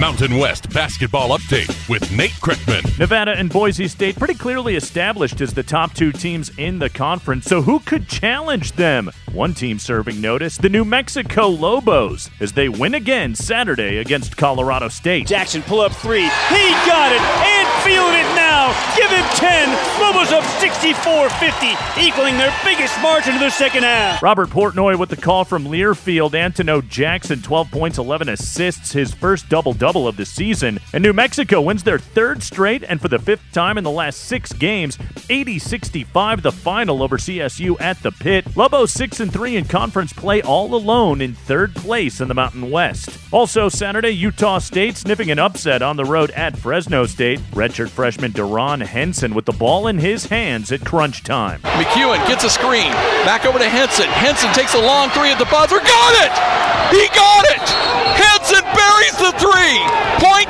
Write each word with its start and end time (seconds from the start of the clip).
Mountain 0.00 0.38
West 0.38 0.70
basketball 0.70 1.36
update 1.36 1.68
with 1.86 2.10
Nate 2.10 2.30
Kreckman. 2.30 2.98
Nevada 2.98 3.32
and 3.32 3.50
Boise 3.50 3.86
State 3.86 4.16
pretty 4.16 4.32
clearly 4.32 4.74
established 4.74 5.42
as 5.42 5.52
the 5.52 5.62
top 5.62 5.92
two 5.92 6.10
teams 6.10 6.50
in 6.56 6.78
the 6.78 6.88
conference, 6.88 7.44
so 7.44 7.60
who 7.60 7.80
could 7.80 8.08
challenge 8.08 8.72
them? 8.72 9.10
One 9.32 9.52
team 9.52 9.78
serving 9.78 10.18
notice 10.18 10.56
the 10.56 10.70
New 10.70 10.86
Mexico 10.86 11.48
Lobos 11.48 12.30
as 12.40 12.52
they 12.52 12.70
win 12.70 12.94
again 12.94 13.34
Saturday 13.34 13.98
against 13.98 14.38
Colorado 14.38 14.88
State. 14.88 15.26
Jackson 15.26 15.60
pull 15.60 15.80
up 15.80 15.92
three. 15.92 16.22
He 16.22 16.70
got 16.88 17.12
it 17.12 17.20
and 17.20 17.68
feeling 17.84 18.14
it 18.14 18.34
now. 18.34 18.72
Give 18.96 19.10
him 19.10 19.26
10. 19.36 19.68
Lobos 20.20 20.32
up 20.34 20.44
64 20.60 21.30
50, 21.30 21.66
equaling 21.98 22.36
their 22.36 22.54
biggest 22.62 23.00
margin 23.00 23.36
of 23.36 23.40
the 23.40 23.48
second 23.48 23.84
half. 23.84 24.22
Robert 24.22 24.50
Portnoy 24.50 24.98
with 24.98 25.08
the 25.08 25.16
call 25.16 25.46
from 25.46 25.64
Learfield. 25.64 26.34
Antino 26.34 26.82
Jackson, 26.82 27.40
12 27.40 27.70
points, 27.70 27.96
11 27.96 28.28
assists, 28.28 28.92
his 28.92 29.14
first 29.14 29.48
double 29.48 29.72
double 29.72 30.06
of 30.06 30.18
the 30.18 30.26
season. 30.26 30.78
And 30.92 31.02
New 31.02 31.14
Mexico 31.14 31.62
wins 31.62 31.84
their 31.84 31.98
third 31.98 32.42
straight 32.42 32.84
and 32.84 33.00
for 33.00 33.08
the 33.08 33.18
fifth 33.18 33.50
time 33.52 33.78
in 33.78 33.84
the 33.84 33.90
last 33.90 34.20
six 34.20 34.52
games, 34.52 34.98
80 35.30 35.58
65 35.58 36.42
the 36.42 36.52
final 36.52 37.02
over 37.02 37.16
CSU 37.16 37.80
at 37.80 38.02
the 38.02 38.12
pit. 38.12 38.44
Lobos 38.54 38.92
6 38.92 39.20
and 39.20 39.32
3 39.32 39.56
in 39.56 39.64
conference 39.64 40.12
play 40.12 40.42
all 40.42 40.74
alone 40.74 41.22
in 41.22 41.32
third 41.32 41.74
place 41.74 42.20
in 42.20 42.28
the 42.28 42.34
Mountain 42.34 42.70
West. 42.70 43.08
Also, 43.32 43.70
Saturday, 43.70 44.10
Utah 44.10 44.58
State 44.58 44.98
sniffing 44.98 45.30
an 45.30 45.38
upset 45.38 45.80
on 45.80 45.96
the 45.96 46.04
road 46.04 46.30
at 46.32 46.58
Fresno 46.58 47.06
State. 47.06 47.38
Redshirt 47.52 47.88
freshman 47.88 48.32
Daron 48.32 48.82
Henson 48.82 49.34
with 49.34 49.46
the 49.46 49.52
ball 49.52 49.86
in 49.86 49.98
his 49.98 50.09
hands 50.18 50.72
at 50.72 50.84
crunch 50.84 51.22
time. 51.22 51.60
McEwen 51.78 52.18
gets 52.26 52.42
a 52.42 52.50
screen. 52.50 52.90
Back 53.22 53.46
over 53.46 53.58
to 53.58 53.68
Henson. 53.68 54.06
Henson 54.06 54.50
takes 54.52 54.74
a 54.74 54.80
long 54.82 55.08
three 55.10 55.30
at 55.30 55.38
the 55.38 55.46
buzzer. 55.46 55.78
Got 55.78 56.12
it! 56.26 56.34
He 56.90 57.06
got 57.14 57.44
it! 57.46 57.66
Henson 58.18 58.66
buries 58.74 59.16
the 59.22 59.30
three. 59.38 59.78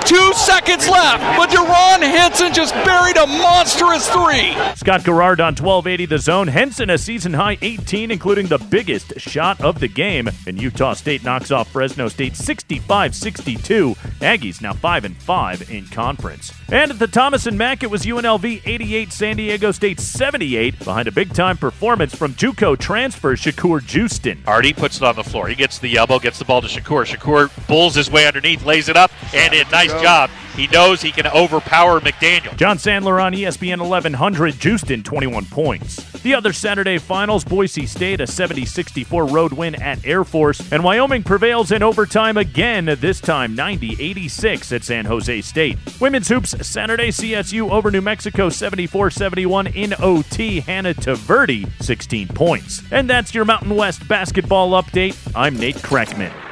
0.2 0.00 0.34
seconds 0.34 0.88
left, 0.88 1.22
but 1.36 1.50
Daron 1.50 2.00
Henson 2.00 2.52
just 2.52 2.74
buried 2.84 3.16
a 3.16 3.26
monstrous 3.26 4.08
three. 4.08 4.56
Scott 4.74 5.04
Garrard 5.04 5.40
on 5.40 5.54
1280 5.54 6.06
The 6.06 6.18
Zone. 6.18 6.48
Henson 6.48 6.90
a 6.90 6.98
season 6.98 7.34
high 7.34 7.58
18, 7.62 8.10
including 8.10 8.46
the 8.46 8.58
biggest 8.58 9.18
shot 9.20 9.60
of 9.60 9.80
the 9.80 9.88
game. 9.88 10.28
And 10.46 10.60
Utah 10.60 10.94
State 10.94 11.24
knocks 11.24 11.50
off 11.50 11.70
Fresno 11.70 12.08
State 12.08 12.36
65 12.36 13.14
62. 13.14 13.94
Aggies 14.20 14.60
now 14.60 14.72
5 14.72 15.04
and 15.04 15.16
5 15.16 15.70
in 15.70 15.86
conference. 15.86 16.52
And 16.72 16.90
at 16.92 16.98
the 16.98 17.06
Thomas 17.06 17.46
and 17.46 17.58
Mack, 17.58 17.82
it 17.82 17.90
was 17.90 18.04
UNLV 18.04 18.62
88, 18.64 19.12
San 19.12 19.36
Diego 19.36 19.72
State 19.72 19.98
78, 19.98 20.78
behind 20.84 21.08
a 21.08 21.12
big 21.12 21.34
time 21.34 21.56
performance 21.56 22.14
from 22.14 22.34
Juco 22.34 22.78
transfer 22.78 23.34
Shakur 23.34 23.80
Juiston. 23.80 24.46
Artie 24.46 24.72
puts 24.72 24.96
it 24.98 25.02
on 25.02 25.16
the 25.16 25.24
floor. 25.24 25.48
He 25.48 25.54
gets 25.54 25.78
the 25.78 25.96
elbow, 25.96 26.18
gets 26.18 26.38
the 26.38 26.44
ball 26.44 26.62
to 26.62 26.68
Shakur. 26.68 27.04
Shakur 27.04 27.66
bulls 27.66 27.94
his 27.96 28.10
way 28.10 28.26
underneath, 28.26 28.64
lays 28.64 28.88
it 28.88 28.96
up, 28.96 29.10
and 29.34 29.52
a 29.52 29.68
nice 29.70 29.89
job. 30.00 30.30
He 30.56 30.66
knows 30.66 31.00
he 31.00 31.12
can 31.12 31.26
overpower 31.28 32.00
McDaniel. 32.00 32.56
John 32.56 32.76
Sandler 32.76 33.22
on 33.22 33.32
ESPN 33.32 33.78
1100, 33.80 34.54
Juiston 34.54 35.04
21 35.04 35.46
points. 35.46 35.96
The 36.22 36.34
other 36.34 36.52
Saturday 36.52 36.98
finals, 36.98 37.44
Boise 37.44 37.86
State 37.86 38.20
a 38.20 38.24
70-64 38.24 39.30
road 39.30 39.52
win 39.52 39.80
at 39.80 40.04
Air 40.04 40.24
Force, 40.24 40.70
and 40.72 40.84
Wyoming 40.84 41.22
prevails 41.22 41.72
in 41.72 41.82
overtime 41.82 42.36
again, 42.36 42.84
this 43.00 43.20
time 43.20 43.56
90-86 43.56 44.72
at 44.74 44.84
San 44.84 45.06
Jose 45.06 45.40
State. 45.40 45.78
Women's 46.00 46.28
hoops 46.28 46.54
Saturday, 46.66 47.08
CSU 47.08 47.70
over 47.70 47.90
New 47.90 48.02
Mexico 48.02 48.50
74-71 48.50 49.74
in 49.74 49.94
OT, 49.98 50.60
Hannah 50.60 50.94
Taverdi 50.94 51.70
16 51.82 52.28
points. 52.28 52.82
And 52.90 53.08
that's 53.08 53.34
your 53.34 53.44
Mountain 53.46 53.74
West 53.76 54.06
basketball 54.06 54.72
update. 54.72 55.16
I'm 55.34 55.56
Nate 55.56 55.76
Kreckman. 55.76 56.49